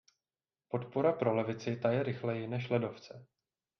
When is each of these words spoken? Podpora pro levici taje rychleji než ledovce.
Podpora 0.69 1.11
pro 1.19 1.33
levici 1.39 1.75
taje 1.75 2.03
rychleji 2.03 2.47
než 2.47 2.69
ledovce. 2.69 3.25